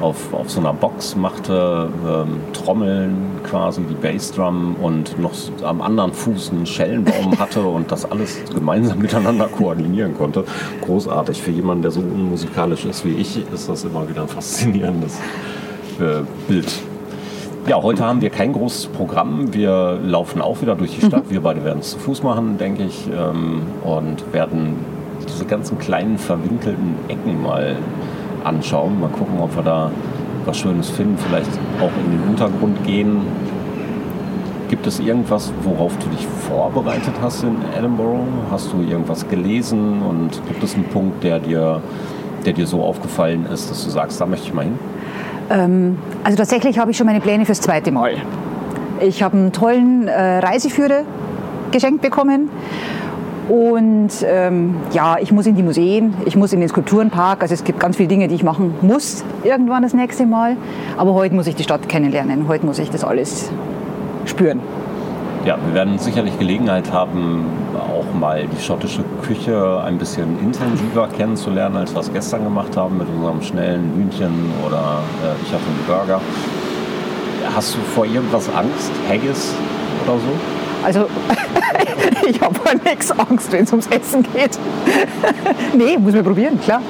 auf, 0.00 0.34
auf 0.34 0.50
so 0.50 0.58
einer 0.58 0.72
Box 0.72 1.14
machte, 1.14 1.88
ähm, 2.04 2.40
Trommeln 2.52 3.14
quasi, 3.44 3.82
die 3.82 3.94
Bassdrum 3.94 4.74
und 4.74 5.20
noch 5.20 5.30
am 5.62 5.82
anderen 5.82 6.12
Fuß 6.12 6.50
einen 6.50 6.66
Schellenbaum 6.66 7.38
hatte 7.38 7.62
und 7.62 7.92
das 7.92 8.10
alles 8.10 8.40
gemeinsam 8.52 8.98
miteinander 8.98 9.46
koordinieren 9.46 10.18
konnte. 10.18 10.42
Großartig. 10.80 11.40
Für 11.40 11.52
jemanden, 11.52 11.82
der 11.82 11.92
so 11.92 12.00
unmusikalisch 12.00 12.86
ist 12.86 13.04
wie 13.04 13.12
ich, 13.12 13.40
ist 13.52 13.68
das 13.68 13.84
immer 13.84 14.08
wieder 14.08 14.22
ein 14.22 14.28
faszinierendes 14.28 15.16
äh, 16.00 16.22
Bild. 16.48 16.89
Ja, 17.66 17.82
heute 17.82 18.04
haben 18.04 18.20
wir 18.22 18.30
kein 18.30 18.52
großes 18.52 18.86
Programm. 18.86 19.52
Wir 19.52 19.98
laufen 20.02 20.40
auch 20.40 20.62
wieder 20.62 20.74
durch 20.74 20.98
die 20.98 21.06
Stadt. 21.06 21.26
Mhm. 21.26 21.30
Wir 21.30 21.40
beide 21.42 21.62
werden 21.62 21.80
es 21.80 21.90
zu 21.90 21.98
Fuß 21.98 22.22
machen, 22.22 22.56
denke 22.58 22.84
ich, 22.84 23.06
ähm, 23.08 23.62
und 23.84 24.32
werden 24.32 24.76
diese 25.28 25.44
ganzen 25.44 25.78
kleinen 25.78 26.16
verwinkelten 26.18 26.94
Ecken 27.08 27.42
mal 27.42 27.76
anschauen. 28.44 28.98
Mal 28.98 29.10
gucken, 29.10 29.38
ob 29.40 29.54
wir 29.54 29.62
da 29.62 29.90
was 30.46 30.58
Schönes 30.58 30.88
finden. 30.88 31.18
Vielleicht 31.18 31.50
auch 31.80 31.92
in 32.04 32.18
den 32.18 32.28
Untergrund 32.30 32.82
gehen. 32.84 33.20
Gibt 34.68 34.86
es 34.86 34.98
irgendwas, 34.98 35.52
worauf 35.62 35.96
du 35.98 36.08
dich 36.08 36.26
vorbereitet 36.48 37.14
hast 37.20 37.42
in 37.42 37.56
Edinburgh? 37.76 38.24
Hast 38.50 38.72
du 38.72 38.80
irgendwas 38.80 39.28
gelesen 39.28 40.00
und 40.02 40.40
gibt 40.48 40.64
es 40.64 40.74
einen 40.74 40.84
Punkt, 40.84 41.22
der 41.22 41.40
dir, 41.40 41.82
der 42.46 42.54
dir 42.54 42.66
so 42.66 42.82
aufgefallen 42.82 43.46
ist, 43.52 43.70
dass 43.70 43.84
du 43.84 43.90
sagst, 43.90 44.20
da 44.20 44.26
möchte 44.26 44.46
ich 44.46 44.54
mal 44.54 44.64
hin? 44.64 44.78
Ähm, 45.50 45.98
also 46.24 46.36
tatsächlich 46.36 46.78
habe 46.78 46.92
ich 46.92 46.96
schon 46.96 47.06
meine 47.06 47.20
Pläne 47.20 47.44
fürs 47.44 47.60
zweite 47.60 47.90
Mal. 47.90 48.14
Ich 49.00 49.22
habe 49.22 49.36
einen 49.36 49.52
tollen 49.52 50.08
äh, 50.08 50.38
Reiseführer 50.38 51.02
geschenkt 51.72 52.02
bekommen. 52.02 52.50
Und 53.48 54.10
ähm, 54.24 54.76
ja, 54.92 55.16
ich 55.20 55.32
muss 55.32 55.44
in 55.46 55.56
die 55.56 55.64
Museen, 55.64 56.14
ich 56.24 56.36
muss 56.36 56.52
in 56.52 56.60
den 56.60 56.68
Skulpturenpark. 56.68 57.42
Also 57.42 57.54
es 57.54 57.64
gibt 57.64 57.80
ganz 57.80 57.96
viele 57.96 58.08
Dinge, 58.08 58.28
die 58.28 58.36
ich 58.36 58.44
machen 58.44 58.74
muss 58.80 59.24
irgendwann 59.42 59.82
das 59.82 59.92
nächste 59.92 60.24
Mal. 60.24 60.56
Aber 60.96 61.14
heute 61.14 61.34
muss 61.34 61.48
ich 61.48 61.56
die 61.56 61.64
Stadt 61.64 61.88
kennenlernen. 61.88 62.46
Heute 62.46 62.64
muss 62.64 62.78
ich 62.78 62.90
das 62.90 63.02
alles 63.02 63.50
spüren. 64.24 64.60
Ja, 65.44 65.56
wir 65.64 65.74
werden 65.74 65.98
sicherlich 65.98 66.38
Gelegenheit 66.38 66.92
haben, 66.92 67.46
auch 67.74 68.04
mal 68.18 68.46
die 68.46 68.62
schottische 68.62 69.02
Küche 69.22 69.82
ein 69.82 69.96
bisschen 69.96 70.38
intensiver 70.38 71.08
kennenzulernen, 71.08 71.76
als 71.76 71.94
wir 71.94 72.00
es 72.00 72.12
gestern 72.12 72.44
gemacht 72.44 72.76
haben 72.76 72.98
mit 72.98 73.08
unserem 73.08 73.40
schnellen 73.40 73.90
Hühnchen 73.96 74.52
oder 74.66 75.00
äh, 75.24 75.42
ich 75.42 75.50
hatte 75.50 75.64
einen 75.64 75.84
Burger. 75.86 76.20
Hast 77.56 77.74
du 77.74 77.78
vor 77.94 78.04
irgendwas 78.04 78.50
Angst? 78.54 78.92
Haggis 79.08 79.54
oder 80.04 80.18
so? 80.18 80.84
Also, 80.84 81.06
ich 82.28 82.40
habe 82.42 82.54
vor 82.54 82.72
nichts 82.84 83.10
Angst, 83.12 83.50
wenn 83.50 83.64
es 83.64 83.70
ums 83.70 83.86
Essen 83.86 84.22
geht. 84.34 84.58
nee, 85.74 85.96
muss 85.96 86.12
man 86.12 86.24
probieren, 86.24 86.60
klar. 86.60 86.82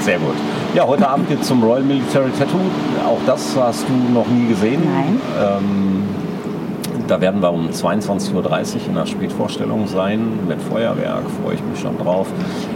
Sehr 0.00 0.18
gut. 0.18 0.34
Ja, 0.74 0.84
heute 0.84 1.08
Abend 1.08 1.28
geht 1.28 1.40
es 1.40 1.46
zum 1.46 1.62
Royal 1.62 1.82
Military 1.82 2.30
Tattoo. 2.36 2.58
Auch 3.06 3.20
das 3.24 3.56
hast 3.56 3.86
du 3.88 4.12
noch 4.12 4.26
nie 4.26 4.48
gesehen. 4.48 4.82
Nein. 4.84 5.20
Ähm, 5.40 6.03
da 7.06 7.20
werden 7.20 7.42
wir 7.42 7.52
um 7.52 7.68
22.30 7.68 8.34
Uhr 8.34 8.88
in 8.88 8.94
der 8.94 9.06
Spätvorstellung 9.06 9.86
sein 9.86 10.38
mit 10.48 10.60
Feuerwerk. 10.62 11.22
Freue 11.42 11.54
ich 11.54 11.64
mich 11.64 11.80
schon 11.80 11.98
drauf. 11.98 12.28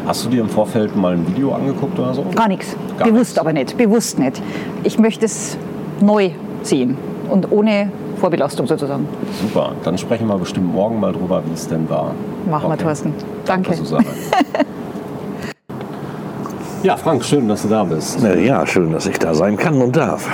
Hast 0.06 0.24
du 0.24 0.28
dir 0.28 0.40
im 0.40 0.48
Vorfeld 0.48 0.94
mal 0.96 1.14
ein 1.14 1.26
Video 1.26 1.52
angeguckt 1.52 1.98
oder 1.98 2.14
so? 2.14 2.24
Gar 2.34 2.48
nichts. 2.48 2.76
Bewusst 2.98 3.14
nichts. 3.14 3.38
aber 3.38 3.52
nicht. 3.52 3.76
Bewusst 3.76 4.18
nicht. 4.18 4.42
Ich 4.84 4.98
möchte 4.98 5.24
es 5.24 5.56
neu 6.00 6.30
sehen 6.62 6.96
und 7.30 7.50
ohne 7.50 7.90
Vorbelastung 8.18 8.66
sozusagen. 8.66 9.08
Super. 9.40 9.72
Dann 9.84 9.96
sprechen 9.96 10.26
wir 10.26 10.36
bestimmt 10.36 10.72
morgen 10.72 11.00
mal 11.00 11.12
drüber, 11.12 11.42
wie 11.46 11.54
es 11.54 11.68
denn 11.68 11.88
war. 11.88 12.14
Machen 12.50 12.68
wir, 12.68 12.76
Thorsten. 12.76 13.14
Danke. 13.46 13.74
Susanne. 13.74 14.04
ja, 16.82 16.96
Frank, 16.96 17.24
schön, 17.24 17.48
dass 17.48 17.62
du 17.62 17.68
da 17.68 17.84
bist. 17.84 18.20
Ja, 18.22 18.66
schön, 18.66 18.92
dass 18.92 19.06
ich 19.06 19.18
da 19.18 19.34
sein 19.34 19.56
kann 19.56 19.80
und 19.80 19.96
darf. 19.96 20.28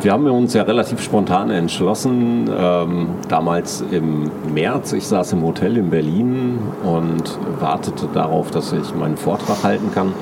Wir 0.00 0.12
haben 0.12 0.26
uns 0.26 0.54
ja 0.54 0.62
relativ 0.62 1.02
spontan 1.02 1.50
entschlossen, 1.50 2.50
ähm, 2.56 3.08
damals 3.28 3.84
im 3.90 4.30
März. 4.52 4.92
Ich 4.92 5.06
saß 5.06 5.34
im 5.34 5.42
Hotel 5.42 5.76
in 5.76 5.90
Berlin 5.90 6.58
und 6.82 7.38
wartete 7.60 8.08
darauf, 8.12 8.50
dass 8.50 8.72
ich 8.72 8.94
meinen 8.94 9.18
Vortrag 9.18 9.62
halten 9.62 9.90
kann 9.92 10.14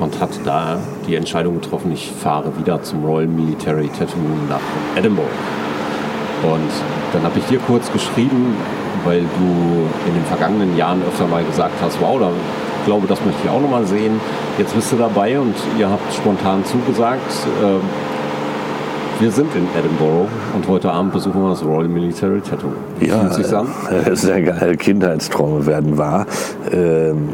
und 0.00 0.18
hatte 0.20 0.38
da 0.44 0.78
die 1.06 1.16
Entscheidung 1.16 1.60
getroffen, 1.60 1.92
ich 1.92 2.10
fahre 2.10 2.56
wieder 2.58 2.82
zum 2.82 3.04
Royal 3.04 3.26
Military 3.26 3.88
Tattoo 3.88 4.16
nach 4.48 4.60
Edinburgh. 4.96 5.28
Und 6.42 6.70
dann 7.12 7.22
habe 7.24 7.38
ich 7.38 7.44
dir 7.44 7.58
kurz 7.58 7.92
geschrieben, 7.92 8.56
weil 9.04 9.20
du 9.20 10.08
in 10.08 10.14
den 10.14 10.24
vergangenen 10.24 10.76
Jahren 10.76 11.02
öfter 11.06 11.26
mal 11.26 11.44
gesagt 11.44 11.74
hast, 11.82 12.00
wow, 12.00 12.18
da 12.18 12.30
ich 12.30 12.86
glaube, 12.86 13.06
das 13.06 13.22
möchte 13.22 13.40
ich 13.44 13.50
auch 13.50 13.60
noch 13.60 13.68
mal 13.68 13.86
sehen. 13.86 14.18
Jetzt 14.56 14.74
bist 14.74 14.90
du 14.92 14.96
dabei 14.96 15.38
und 15.38 15.54
ihr 15.78 15.90
habt 15.90 16.14
spontan 16.14 16.64
zugesagt. 16.64 17.20
Wir 19.20 19.32
sind 19.32 19.52
in 19.56 19.66
Edinburgh 19.76 20.28
und 20.54 20.68
heute 20.68 20.92
Abend 20.92 21.12
besuchen 21.12 21.42
wir 21.42 21.50
das 21.50 21.64
Royal 21.64 21.88
Military 21.88 22.40
Tattoo. 22.40 22.68
Wie 23.00 23.08
fühlt 23.08 23.34
sich's 23.34 23.52
an? 23.52 23.66
äh, 23.90 24.14
sehr 24.14 24.40
geil. 24.42 24.76
Kindheitsträume 24.76 25.66
werden 25.66 25.98
wahr. 25.98 26.24
Ähm, 26.70 27.28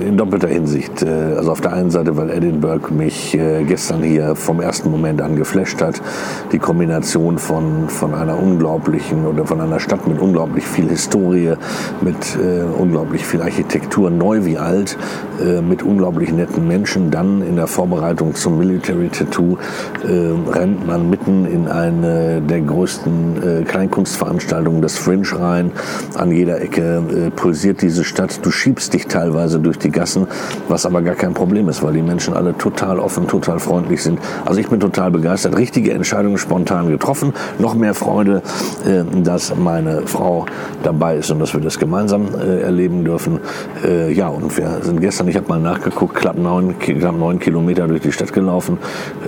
in 0.00 0.16
doppelter 0.16 0.48
Hinsicht. 0.48 1.02
Äh, 1.02 1.34
Also 1.36 1.52
auf 1.52 1.60
der 1.60 1.74
einen 1.74 1.90
Seite, 1.90 2.16
weil 2.16 2.30
Edinburgh 2.30 2.90
mich 2.90 3.34
äh, 3.34 3.64
gestern 3.64 4.02
hier 4.02 4.34
vom 4.34 4.62
ersten 4.62 4.90
Moment 4.90 5.20
an 5.20 5.36
geflasht 5.36 5.82
hat. 5.82 6.00
Die 6.52 6.58
Kombination 6.58 7.36
von, 7.36 7.90
von 7.90 8.14
einer 8.14 8.38
unglaublichen 8.38 9.26
oder 9.26 9.44
von 9.44 9.60
einer 9.60 9.78
Stadt 9.78 10.08
mit 10.08 10.18
unglaublich 10.18 10.66
viel 10.66 10.88
Historie, 10.88 11.52
mit 12.00 12.38
unglaublich 12.78 13.26
viel 13.26 13.42
Architektur, 13.42 14.10
neu 14.10 14.44
wie 14.44 14.56
alt, 14.56 14.96
mit 15.68 15.82
unglaublich 15.82 16.32
netten 16.32 16.66
Menschen. 16.66 17.10
Dann 17.10 17.42
in 17.42 17.56
der 17.56 17.66
Vorbereitung 17.66 18.34
zum 18.34 18.58
Military 18.58 19.08
Tattoo 19.08 19.58
rennt 20.04 20.86
man 20.86 21.10
mitten 21.26 21.46
in 21.46 21.68
eine 21.68 22.40
der 22.40 22.60
größten 22.60 23.60
äh, 23.60 23.64
Kleinkunstveranstaltungen, 23.64 24.82
das 24.82 24.96
Fringe 24.96 25.26
rein. 25.38 25.72
An 26.14 26.30
jeder 26.30 26.60
Ecke 26.60 27.02
äh, 27.26 27.30
pulsiert 27.30 27.82
diese 27.82 28.04
Stadt. 28.04 28.44
Du 28.44 28.50
schiebst 28.50 28.94
dich 28.94 29.06
teilweise 29.06 29.58
durch 29.58 29.78
die 29.78 29.90
Gassen, 29.90 30.26
was 30.68 30.86
aber 30.86 31.02
gar 31.02 31.14
kein 31.14 31.34
Problem 31.34 31.68
ist, 31.68 31.82
weil 31.82 31.94
die 31.94 32.02
Menschen 32.02 32.34
alle 32.34 32.56
total 32.56 32.98
offen, 32.98 33.26
total 33.26 33.58
freundlich 33.58 34.02
sind. 34.02 34.20
Also 34.44 34.60
ich 34.60 34.68
bin 34.68 34.80
total 34.80 35.10
begeistert. 35.10 35.56
Richtige 35.56 35.92
Entscheidungen 35.92 36.38
spontan 36.38 36.88
getroffen. 36.88 37.32
Noch 37.58 37.74
mehr 37.74 37.94
Freude, 37.94 38.42
äh, 38.86 39.04
dass 39.22 39.54
meine 39.56 40.02
Frau 40.06 40.46
dabei 40.82 41.16
ist 41.16 41.30
und 41.30 41.40
dass 41.40 41.54
wir 41.54 41.60
das 41.60 41.78
gemeinsam 41.78 42.28
äh, 42.34 42.60
erleben 42.60 43.04
dürfen. 43.04 43.40
Äh, 43.84 44.12
ja, 44.12 44.28
und 44.28 44.56
wir 44.56 44.80
sind 44.82 45.00
gestern, 45.00 45.28
ich 45.28 45.36
habe 45.36 45.48
mal 45.48 45.60
nachgeguckt, 45.60 46.14
knapp 46.14 46.38
neun, 46.38 46.78
knapp 46.78 47.18
neun 47.18 47.38
Kilometer 47.38 47.88
durch 47.88 48.02
die 48.02 48.12
Stadt 48.12 48.32
gelaufen. 48.32 48.78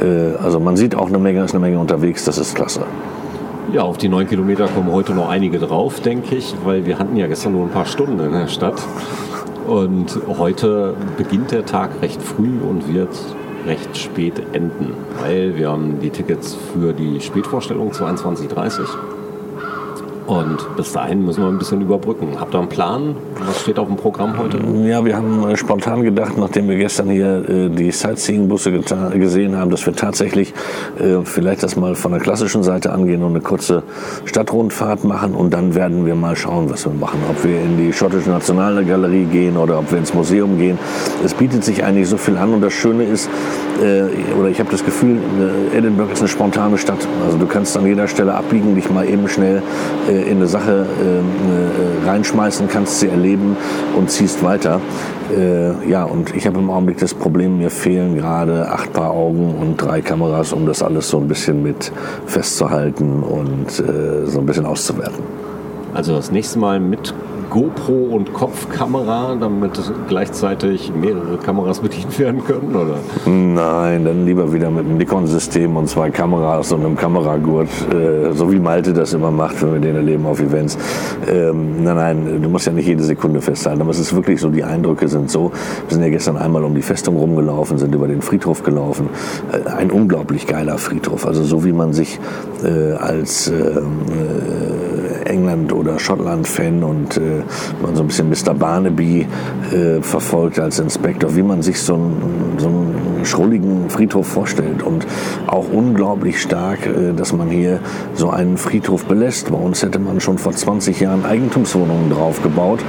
Äh, 0.01 0.37
also 0.43 0.61
man 0.61 0.77
sieht 0.77 0.95
auch 0.95 1.09
eine 1.09 1.19
Menge, 1.19 1.45
ist 1.45 1.55
eine 1.55 1.61
Menge 1.61 1.79
unterwegs. 1.89 2.25
Das 2.25 2.37
ist 2.37 2.55
klasse. 2.55 2.85
Ja, 3.73 3.83
auf 3.83 3.99
die 3.99 4.09
neun 4.09 4.27
Kilometer 4.27 4.69
kommen 4.69 4.93
heute 4.93 5.15
noch 5.15 5.29
einige 5.29 5.59
drauf, 5.59 6.01
denke 6.01 6.37
ich, 6.37 6.55
weil 6.65 6.87
wir 6.87 6.99
hatten 6.99 7.17
ja 7.17 7.27
gestern 7.27 7.53
nur 7.53 7.65
ein 7.65 7.71
paar 7.71 7.87
Stunden 7.87 8.21
in 8.21 8.33
der 8.33 8.49
Stadt. 8.49 8.81
Und 9.67 10.19
heute 10.39 10.95
beginnt 11.17 11.51
der 11.51 11.67
Tag 11.67 11.91
recht 12.01 12.23
früh 12.23 12.59
und 12.61 12.93
wird 12.93 13.11
recht 13.67 13.97
spät 13.97 14.35
enden, 14.53 14.95
weil 15.21 15.57
wir 15.57 15.71
haben 15.71 16.01
die 16.01 16.11
Tickets 16.11 16.57
für 16.73 16.93
die 16.95 17.21
Spätvorstellung 17.21 17.91
22.30 17.91 19.18
und 20.29 20.77
bis 20.77 20.93
dahin 20.93 21.25
müssen 21.25 21.43
wir 21.43 21.49
ein 21.49 21.57
bisschen 21.57 21.81
überbrücken. 21.81 22.37
Habt 22.39 22.55
ihr 22.55 22.59
einen 22.59 22.69
Plan? 22.69 23.17
Was 23.47 23.63
steht 23.63 23.79
auf 23.79 23.89
dem 23.89 23.97
Programm 23.97 24.37
heute? 24.39 24.59
Ja, 24.87 25.03
wir 25.03 25.17
haben 25.17 25.49
äh, 25.49 25.57
spontan 25.57 26.03
gedacht, 26.03 26.37
nachdem 26.37 26.69
wir 26.69 26.77
gestern 26.77 27.09
hier 27.09 27.49
äh, 27.49 27.69
die 27.71 27.91
Sightseeing-Busse 27.91 28.71
gesehen 29.15 29.57
haben, 29.57 29.71
dass 29.71 29.87
wir 29.87 29.95
tatsächlich 29.95 30.53
äh, 31.01 31.25
vielleicht 31.25 31.63
das 31.63 31.77
mal 31.77 31.95
von 31.95 32.13
der 32.13 32.21
klassischen 32.21 32.63
Seite 32.63 32.93
angehen 32.93 33.23
und 33.23 33.31
eine 33.31 33.41
kurze 33.41 33.85
Stadtrundfahrt 34.27 35.03
machen 35.05 35.35
und 35.35 35.55
dann 35.55 35.75
werden 35.75 36.05
wir 36.05 36.15
mal 36.15 36.37
schauen, 36.37 36.69
was 36.69 36.85
wir 36.85 36.93
machen. 36.93 37.21
Ob 37.31 37.43
wir 37.43 37.63
in 37.63 37.79
die 37.79 37.95
schottische 37.95 38.29
Nationalgalerie 38.29 39.25
gehen 39.25 39.57
oder 39.57 39.79
ob 39.79 39.91
wir 39.91 39.99
ins 39.99 40.13
Museum 40.13 40.59
gehen. 40.59 40.79
Es 41.25 41.33
bietet 41.33 41.65
sich 41.65 41.83
eigentlich 41.85 42.07
so 42.07 42.19
viel 42.19 42.37
an 42.37 42.53
und 42.53 42.61
das 42.61 42.75
Schöne 42.75 43.05
ist, 43.05 43.31
oder 44.39 44.49
ich 44.49 44.59
habe 44.59 44.71
das 44.71 44.85
Gefühl, 44.85 45.19
Edinburgh 45.75 46.13
ist 46.13 46.19
eine 46.19 46.29
spontane 46.29 46.79
Stadt. 46.79 47.07
Also 47.25 47.39
du 47.39 47.47
kannst 47.47 47.77
an 47.77 47.87
jeder 47.87 48.09
Stelle 48.09 48.35
abbiegen, 48.35 48.75
dich 48.75 48.91
mal 48.91 49.09
eben 49.09 49.29
schnell 49.29 49.63
in 50.23 50.39
eine 50.39 50.47
Sache 50.47 50.87
äh, 51.03 51.19
äh, 51.19 52.09
reinschmeißen, 52.09 52.69
kannst 52.69 53.01
sie 53.01 53.09
erleben 53.09 53.57
und 53.97 54.11
ziehst 54.11 54.43
weiter. 54.43 54.81
Äh, 55.37 55.89
ja, 55.89 56.05
und 56.05 56.35
ich 56.35 56.47
habe 56.47 56.59
im 56.59 56.71
Augenblick 56.71 56.99
das 56.99 57.15
Problem, 57.15 57.59
mir 57.59 57.71
fehlen 57.71 58.17
gerade 58.17 58.71
acht 58.71 58.93
Paar 58.93 59.11
Augen 59.11 59.55
und 59.55 59.77
drei 59.77 60.01
Kameras, 60.01 60.53
um 60.53 60.67
das 60.67 60.83
alles 60.83 61.09
so 61.09 61.19
ein 61.19 61.29
bisschen 61.29 61.63
mit 61.63 61.93
festzuhalten 62.27 63.23
und 63.23 63.79
äh, 63.81 64.27
so 64.27 64.41
ein 64.41 64.47
bisschen 64.47 64.67
auszuwerten. 64.67 65.23
Also 65.95 66.15
das 66.15 66.31
nächste 66.31 66.59
Mal 66.59 66.81
mit 66.81 67.15
GoPro 67.51 68.15
und 68.17 68.33
Kopfkamera, 68.33 69.37
damit 69.39 69.81
gleichzeitig 70.09 70.93
mehrere 70.95 71.39
Kameras 71.39 71.81
bedient 71.81 72.19
werden 72.19 72.45
können, 72.45 72.75
oder? 72.75 72.97
Nein, 73.27 74.05
dann 74.05 74.27
lieber 74.27 74.53
wieder 74.53 74.71
mit 74.71 74.85
einem 74.85 74.99
Nikon-System 74.99 75.77
und 75.77 75.89
zwei 75.89 76.11
Kameras 76.11 76.73
und 76.73 76.85
einem 76.85 76.97
Kameragurt, 76.97 77.69
äh, 77.93 78.33
so 78.33 78.53
wie 78.53 78.59
Malte 78.59 78.93
das 78.93 79.13
immer 79.13 79.31
macht, 79.31 79.63
wenn 79.63 79.75
wir 79.75 79.81
den 79.81 79.97
erleben 79.97 80.27
auf 80.27 80.41
Events. 80.41 80.77
Ähm, 81.27 81.83
nein, 81.83 81.97
nein, 81.97 82.43
du 82.43 82.49
musst 82.49 82.67
ja 82.67 82.73
nicht 82.73 82.87
jede 82.87 83.03
Sekunde 83.03 83.41
festhalten, 83.41 83.81
aber 83.81 83.91
es 83.91 83.99
ist 83.99 84.15
wirklich 84.15 84.41
so, 84.41 84.51
die 84.51 84.65
Eindrücke 84.65 85.09
sind 85.09 85.31
so. 85.31 85.53
Wir 85.89 85.95
sind 85.95 86.03
ja 86.03 86.11
gestern 86.11 86.37
einmal 86.37 86.65
um 86.65 86.75
die 86.75 86.83
Festung 86.83 87.17
rumgelaufen, 87.17 87.79
sind 87.79 87.95
über 87.95 88.09
den 88.09 88.23
Friedhof 88.23 88.63
gelaufen. 88.63 89.09
Äh, 89.53 89.69
ein 89.71 89.91
unglaublich 89.91 90.47
geiler 90.47 90.79
Friedhof, 90.79 91.27
also 91.27 91.43
so 91.43 91.65
wie 91.65 91.73
man 91.73 91.93
sich 91.93 92.19
äh, 92.65 92.93
als 92.93 93.49
ähm, 93.49 94.03
äh, 95.25 95.29
England- 95.29 95.73
oder 95.73 95.99
Schottland-Fan 95.99 96.83
und 96.83 97.17
äh, 97.17 97.38
man 97.83 97.95
so 97.97 98.03
ein 98.03 98.09
bisschen 98.09 98.29
Mr. 98.29 98.55
Barnaby 98.55 99.27
äh, 99.73 100.01
verfolgt 100.01 100.59
als 100.59 100.79
Inspektor, 100.79 101.35
wie 101.37 101.43
man 101.43 101.63
sich 101.63 101.81
so 101.81 101.95
ein, 101.95 102.59
so 102.59 102.69
ein 102.69 103.18
schrulligen 103.25 103.91
Friedhof 103.91 104.27
vorstellt 104.27 104.83
und 104.83 105.07
auch 105.47 105.67
unglaublich 105.73 106.41
stark, 106.41 106.87
äh, 106.87 107.13
dass 107.13 107.33
man 107.33 107.49
hier 107.49 107.81
so 108.15 108.31
einen 108.31 108.57
Friedhof 108.57 109.05
belässt. 109.05 109.51
Bei 109.51 109.59
uns 109.59 109.83
hätte 109.83 109.99
man 109.99 110.21
schon 110.21 110.39
vor 110.39 110.53
20 110.53 111.01
Jahren 111.01 111.25
Eigentumswohnungen 111.25 112.11
draufgebaut. 112.11 112.81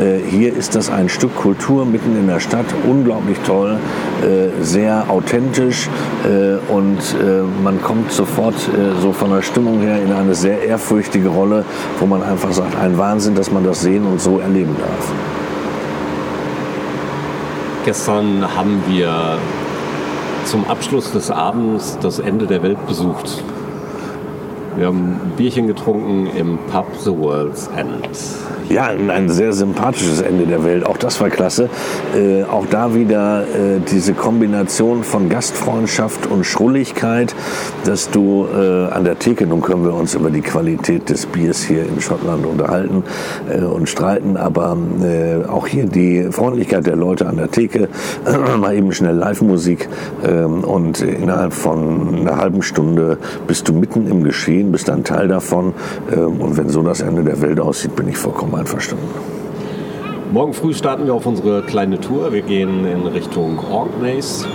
Äh, 0.00 0.18
hier 0.28 0.54
ist 0.54 0.74
das 0.74 0.90
ein 0.90 1.08
Stück 1.08 1.34
Kultur 1.34 1.84
mitten 1.84 2.16
in 2.18 2.26
der 2.26 2.40
Stadt, 2.40 2.66
unglaublich 2.88 3.38
toll, 3.46 3.78
äh, 4.22 4.62
sehr 4.62 5.06
authentisch 5.08 5.88
und 6.68 6.98
man 7.62 7.82
kommt 7.82 8.10
sofort 8.10 8.54
so 9.00 9.12
von 9.12 9.30
der 9.30 9.42
Stimmung 9.42 9.80
her 9.80 10.02
in 10.02 10.12
eine 10.12 10.34
sehr 10.34 10.62
ehrfürchtige 10.62 11.28
Rolle, 11.28 11.64
wo 12.00 12.06
man 12.06 12.22
einfach 12.22 12.52
sagt, 12.52 12.76
ein 12.76 12.96
Wahnsinn, 12.96 13.34
dass 13.34 13.50
man 13.50 13.64
das 13.64 13.82
sehen 13.82 14.06
und 14.06 14.20
so 14.20 14.38
erleben 14.38 14.74
darf. 14.78 15.12
Gestern 17.84 18.42
haben 18.56 18.82
wir 18.88 19.38
zum 20.44 20.68
Abschluss 20.68 21.12
des 21.12 21.30
Abends 21.30 21.98
das 22.00 22.18
Ende 22.18 22.46
der 22.46 22.62
Welt 22.62 22.86
besucht. 22.86 23.42
Wir 24.76 24.86
haben 24.86 25.20
ein 25.22 25.32
Bierchen 25.36 25.68
getrunken 25.68 26.26
im 26.36 26.58
Pub 26.70 26.86
The 26.98 27.16
World's 27.16 27.70
End. 27.76 28.08
Ja, 28.70 28.86
ein 28.86 29.28
sehr 29.28 29.52
sympathisches 29.52 30.22
Ende 30.22 30.46
der 30.46 30.64
Welt. 30.64 30.86
Auch 30.86 30.96
das 30.96 31.20
war 31.20 31.28
klasse. 31.28 31.68
Äh, 32.16 32.44
auch 32.44 32.64
da 32.66 32.94
wieder 32.94 33.42
äh, 33.42 33.80
diese 33.90 34.14
Kombination 34.14 35.04
von 35.04 35.28
Gastfreundschaft 35.28 36.26
und 36.26 36.44
Schrulligkeit, 36.44 37.34
dass 37.84 38.10
du 38.10 38.46
äh, 38.46 38.86
an 38.86 39.04
der 39.04 39.18
Theke, 39.18 39.46
nun 39.46 39.60
können 39.60 39.84
wir 39.84 39.92
uns 39.92 40.14
über 40.14 40.30
die 40.30 40.40
Qualität 40.40 41.10
des 41.10 41.26
Biers 41.26 41.62
hier 41.62 41.86
in 41.86 42.00
Schottland 42.00 42.46
unterhalten 42.46 43.04
äh, 43.50 43.62
und 43.62 43.86
streiten, 43.88 44.38
aber 44.38 44.76
äh, 45.02 45.44
auch 45.46 45.66
hier 45.66 45.84
die 45.84 46.28
Freundlichkeit 46.30 46.86
der 46.86 46.96
Leute 46.96 47.26
an 47.26 47.36
der 47.36 47.50
Theke, 47.50 47.88
mal 48.58 48.74
eben 48.74 48.92
schnell 48.92 49.14
Live-Musik 49.14 49.88
ähm, 50.26 50.64
und 50.64 51.02
innerhalb 51.02 51.52
von 51.52 52.20
einer 52.20 52.38
halben 52.38 52.62
Stunde 52.62 53.18
bist 53.46 53.68
du 53.68 53.74
mitten 53.74 54.06
im 54.06 54.24
Geschehen, 54.24 54.63
bist 54.72 54.90
ein 54.90 55.04
Teil 55.04 55.28
davon 55.28 55.74
ähm, 56.12 56.40
und 56.40 56.56
wenn 56.56 56.68
so 56.68 56.82
das 56.82 57.00
Ende 57.00 57.24
der 57.24 57.40
Welt 57.40 57.60
aussieht, 57.60 57.96
bin 57.96 58.08
ich 58.08 58.16
vollkommen 58.16 58.54
einverstanden. 58.54 59.08
Morgen 60.32 60.52
früh 60.52 60.74
starten 60.74 61.06
wir 61.06 61.14
auf 61.14 61.26
unsere 61.26 61.62
kleine 61.62 62.00
Tour. 62.00 62.32
Wir 62.32 62.42
gehen 62.42 62.84
in 62.86 63.06
Richtung 63.06 63.58
Orkneys. 63.70 64.46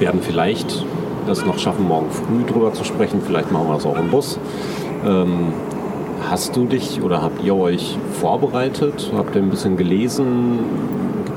Werden 0.00 0.20
vielleicht 0.20 0.84
das 1.26 1.44
noch 1.44 1.58
schaffen, 1.58 1.86
morgen 1.86 2.10
früh 2.10 2.44
drüber 2.44 2.72
zu 2.72 2.84
sprechen. 2.84 3.20
Vielleicht 3.24 3.52
machen 3.52 3.68
wir 3.68 3.76
es 3.76 3.86
auch 3.86 3.98
im 3.98 4.10
Bus. 4.10 4.38
Ähm, 5.06 5.52
hast 6.28 6.56
du 6.56 6.64
dich 6.64 7.02
oder 7.02 7.22
habt 7.22 7.44
ihr 7.44 7.54
euch 7.56 7.98
vorbereitet? 8.20 9.12
Habt 9.16 9.36
ihr 9.36 9.42
ein 9.42 9.50
bisschen 9.50 9.76
gelesen? 9.76 10.58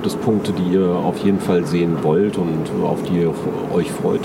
Gibt 0.03 0.15
es 0.15 0.21
Punkte, 0.21 0.51
die 0.51 0.73
ihr 0.73 0.85
auf 0.85 1.17
jeden 1.19 1.39
Fall 1.39 1.65
sehen 1.65 1.95
wollt 2.01 2.37
und 2.37 2.65
auf 2.83 3.01
die 3.03 3.21
ihr 3.21 3.33
euch 3.73 3.89
freut? 3.89 4.19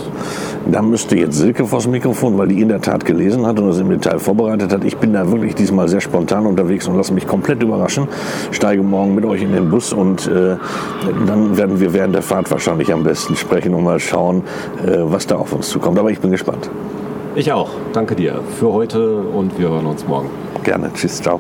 Da 0.66 0.82
müsste 0.82 1.16
jetzt 1.16 1.36
Silke 1.36 1.64
vors 1.64 1.86
Mikrofon, 1.86 2.36
weil 2.36 2.48
die 2.48 2.60
in 2.60 2.68
der 2.68 2.80
Tat 2.80 3.04
gelesen 3.04 3.46
hat 3.46 3.60
und 3.60 3.68
das 3.68 3.78
im 3.78 3.88
Detail 3.88 4.18
vorbereitet 4.18 4.72
hat. 4.72 4.82
Ich 4.82 4.96
bin 4.96 5.12
da 5.12 5.30
wirklich 5.30 5.54
diesmal 5.54 5.86
sehr 5.86 6.00
spontan 6.00 6.46
unterwegs 6.46 6.88
und 6.88 6.96
lasse 6.96 7.14
mich 7.14 7.28
komplett 7.28 7.62
überraschen. 7.62 8.08
Steige 8.50 8.82
morgen 8.82 9.14
mit 9.14 9.24
euch 9.24 9.40
in 9.40 9.52
den 9.52 9.70
Bus 9.70 9.92
und 9.92 10.26
äh, 10.26 10.56
dann 11.28 11.56
werden 11.56 11.78
wir 11.78 11.92
während 11.92 12.12
der 12.12 12.22
Fahrt 12.22 12.50
wahrscheinlich 12.50 12.92
am 12.92 13.04
besten 13.04 13.36
sprechen 13.36 13.72
und 13.72 13.84
mal 13.84 14.00
schauen, 14.00 14.42
äh, 14.84 14.96
was 15.02 15.28
da 15.28 15.36
auf 15.36 15.52
uns 15.52 15.68
zukommt. 15.68 15.96
Aber 15.96 16.10
ich 16.10 16.18
bin 16.18 16.32
gespannt. 16.32 16.68
Ich 17.36 17.52
auch. 17.52 17.70
Danke 17.92 18.16
dir 18.16 18.40
für 18.58 18.72
heute 18.72 19.18
und 19.18 19.56
wir 19.60 19.68
hören 19.68 19.86
uns 19.86 20.04
morgen. 20.08 20.28
Gerne. 20.64 20.90
Tschüss. 20.92 21.22
Ciao. 21.22 21.38